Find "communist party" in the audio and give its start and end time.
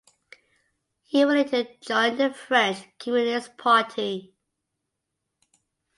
2.97-4.33